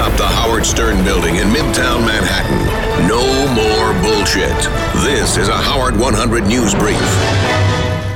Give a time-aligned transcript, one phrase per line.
[0.00, 3.06] atop the Howard Stern building in Midtown Manhattan.
[3.06, 3.20] No
[3.52, 4.56] more bullshit.
[5.04, 6.96] This is a Howard 100 News Brief.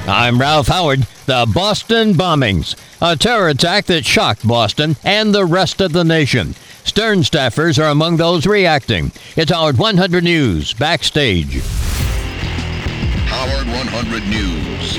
[0.08, 1.00] I'm Ralph Howard.
[1.26, 6.54] The Boston bombings, a terror attack that shocked Boston and the rest of the nation.
[6.84, 9.12] Stern staffers are among those reacting.
[9.36, 11.60] It's Howard 100 News Backstage.
[13.26, 14.98] Howard 100 News.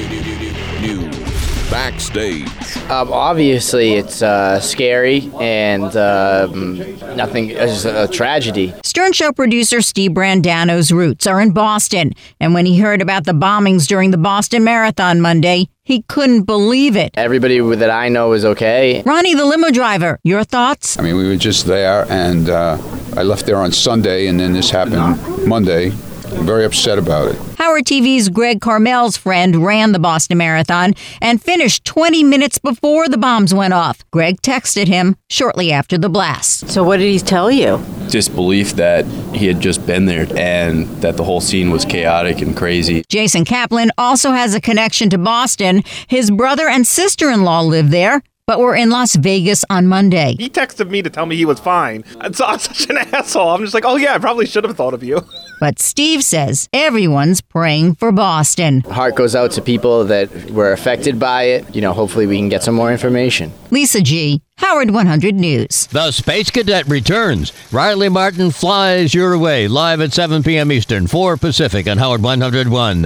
[0.81, 1.24] News.
[1.69, 2.47] Backstage.
[2.89, 6.77] Um, obviously, it's uh, scary and um,
[7.15, 7.49] nothing.
[7.49, 8.73] It's just a tragedy.
[8.83, 13.33] Stern Show producer Steve Brandano's roots are in Boston, and when he heard about the
[13.33, 17.11] bombings during the Boston Marathon Monday, he couldn't believe it.
[17.15, 19.03] Everybody that I know is okay.
[19.05, 20.97] Ronnie, the limo driver, your thoughts?
[20.99, 22.77] I mean, we were just there, and uh,
[23.15, 25.91] I left there on Sunday, and then this happened Monday.
[26.35, 27.37] I'm very upset about it.
[27.57, 33.17] Howard TV's Greg Carmel's friend ran the Boston Marathon and finished 20 minutes before the
[33.17, 34.03] bombs went off.
[34.11, 36.69] Greg texted him shortly after the blast.
[36.69, 37.83] So, what did he tell you?
[38.09, 42.55] Disbelief that he had just been there and that the whole scene was chaotic and
[42.55, 43.03] crazy.
[43.09, 45.83] Jason Kaplan also has a connection to Boston.
[46.07, 50.35] His brother and sister in law live there but were in Las Vegas on Monday.
[50.37, 52.03] He texted me to tell me he was fine.
[52.33, 53.49] So I'm such an asshole.
[53.49, 55.21] I'm just like, oh yeah, I probably should have thought of you.
[55.59, 58.81] But Steve says everyone's praying for Boston.
[58.81, 61.75] Heart goes out to people that were affected by it.
[61.75, 63.51] You know, hopefully we can get some more information.
[63.71, 64.41] Lisa G.
[64.57, 65.87] Howard 100 News.
[65.87, 67.51] The Space Cadet returns.
[67.71, 70.71] Riley Martin flies your way live at 7 p.m.
[70.71, 73.05] Eastern, 4 Pacific on Howard 101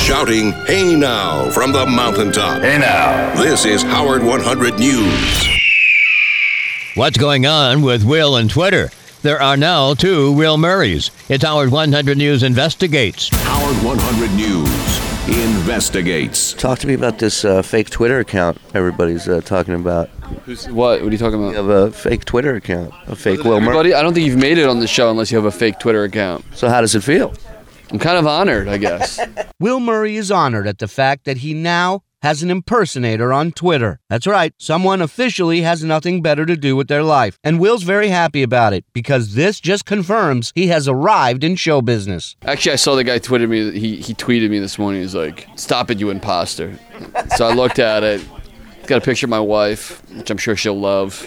[0.00, 2.62] shouting, Hey now, from the mountaintop.
[2.62, 3.34] Hey now.
[3.40, 5.48] This is Howard 100 News.
[6.94, 8.90] What's going on with Will and Twitter?
[9.22, 11.10] There are now two Will Murrays.
[11.28, 13.28] It's Howard 100 News investigates.
[13.30, 16.54] Howard 100 News investigates.
[16.54, 20.08] Talk to me about this uh, fake Twitter account everybody's uh, talking about.
[20.46, 21.02] Who's, what?
[21.02, 21.50] What are you talking about?
[21.50, 23.68] You have a fake Twitter account, a fake Will Murray.
[23.68, 25.78] Everybody, I don't think you've made it on the show unless you have a fake
[25.78, 26.42] Twitter account.
[26.54, 27.34] So how does it feel?
[27.90, 29.20] I'm kind of honored, I guess.
[29.60, 34.00] Will Murray is honored at the fact that he now has an impersonator on Twitter.
[34.08, 37.38] That's right, someone officially has nothing better to do with their life.
[37.42, 41.82] And Will's very happy about it because this just confirms he has arrived in show
[41.82, 42.36] business.
[42.42, 43.78] Actually, I saw the guy tweeted me.
[43.78, 45.00] He, he tweeted me this morning.
[45.02, 46.78] He's like, "Stop it, you imposter."
[47.36, 48.22] so I looked at it.
[48.86, 51.26] got a picture of my wife, which I'm sure she'll love.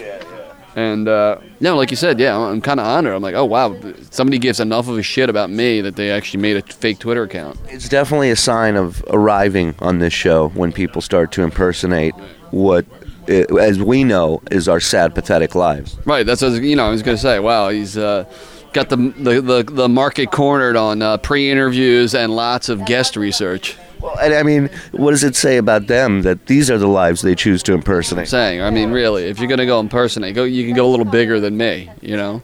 [0.76, 3.14] And uh, no, like you said, yeah, I'm kind of honored.
[3.14, 3.76] I'm like, oh wow,
[4.10, 7.22] somebody gives enough of a shit about me that they actually made a fake Twitter
[7.22, 7.58] account.
[7.68, 12.14] It's definitely a sign of arriving on this show when people start to impersonate
[12.50, 12.84] what,
[13.28, 15.96] as we know, is our sad, pathetic lives.
[16.04, 16.26] Right.
[16.26, 16.86] That's what, you know.
[16.86, 17.96] I was gonna say, wow, he's.
[17.96, 18.24] Uh,
[18.72, 23.76] got the, the, the, the market cornered on uh, pre-interviews and lots of guest research.
[24.04, 27.22] Well, and I mean, what does it say about them that these are the lives
[27.22, 28.28] they choose to impersonate?
[28.28, 30.44] saying, I mean, really, if you're gonna go impersonate, go.
[30.44, 31.90] You can go a little bigger than me.
[32.02, 32.42] You know,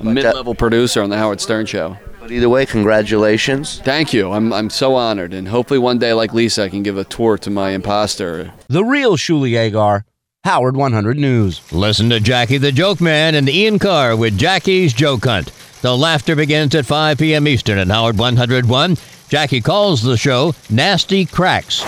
[0.00, 1.96] a mid-level producer on the Howard Stern Show.
[2.20, 3.80] But either way, congratulations.
[3.80, 4.32] Thank you.
[4.32, 7.38] I'm I'm so honored, and hopefully one day, like Lisa, I can give a tour
[7.38, 8.52] to my imposter.
[8.68, 10.04] The real Shuli Egar,
[10.44, 11.72] Howard 100 News.
[11.72, 15.52] Listen to Jackie the Joke Man and Ian Karr with Jackie's Joke Hunt.
[15.80, 17.48] The laughter begins at 5 p.m.
[17.48, 18.96] Eastern at Howard 101.
[19.32, 21.80] Jackie calls the show Nasty Cracks.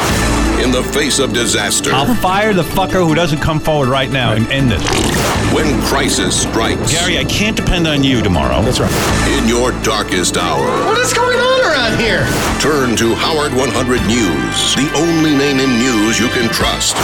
[0.64, 4.32] In the face of disaster, I'll fire the fucker who doesn't come forward right now
[4.32, 4.82] and end this.
[5.52, 8.62] When crisis strikes, Gary, I can't depend on you tomorrow.
[8.62, 8.90] That's right.
[9.38, 12.24] In your darkest hour, what is going on around here?
[12.62, 16.96] Turn to Howard 100 News, the only name in news you can trust.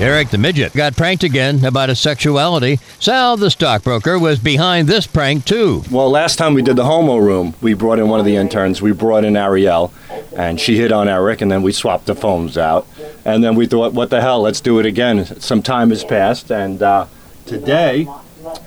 [0.00, 2.78] Eric the Midget got pranked again about his sexuality.
[3.00, 5.82] Sal the stockbroker was behind this prank too.
[5.90, 8.80] Well, last time we did the homo room, we brought in one of the interns.
[8.80, 9.92] We brought in Ariel,
[10.36, 12.86] and she hit on Eric, and then we swapped the phones out.
[13.24, 15.24] And then we thought, what the hell, let's do it again.
[15.40, 17.06] Some time has passed, and uh,
[17.44, 18.06] today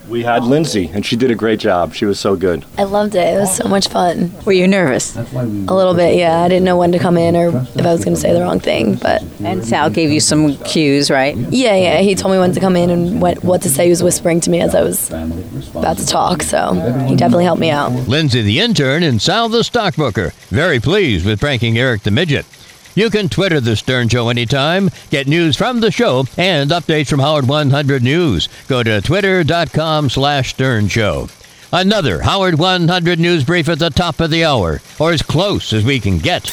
[0.08, 1.94] we had Lindsay, and she did a great job.
[1.94, 2.66] She was so good.
[2.78, 3.34] I loved it.
[3.34, 4.32] It was so much fun.
[4.46, 5.16] Were you nervous?
[5.16, 6.42] A little bit, yeah.
[6.42, 8.42] I didn't know when to come in or if I was going to say the
[8.42, 9.24] wrong thing, but.
[9.44, 11.36] And Sal gave you some cues, right?
[11.36, 12.00] Yeah, yeah.
[12.00, 13.86] He told me when to come in and what, what to say.
[13.86, 16.74] He was whispering to me as I was about to talk, so
[17.08, 17.92] he definitely helped me out.
[18.08, 20.32] Lindsay the intern and Sal the stockbroker.
[20.50, 22.46] Very pleased with pranking Eric the midget.
[22.94, 27.22] You can Twitter The Stern Show anytime, get news from the show, and updates from
[27.22, 28.50] Howard 100 News.
[28.68, 31.30] Go to twitter.com slash Stern Show.
[31.72, 35.86] Another Howard 100 News brief at the top of the hour, or as close as
[35.86, 36.52] we can get.